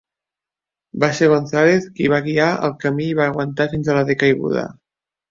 Va 1.01 1.09
ser 1.17 1.27
Gonzalez 1.33 1.83
qui 1.99 2.07
va 2.13 2.19
guiar 2.27 2.47
el 2.67 2.73
camí 2.83 3.05
i 3.11 3.17
va 3.19 3.27
aguantar 3.33 3.67
fins 3.75 3.91
la 3.99 4.07
decaiguda. 4.09 4.65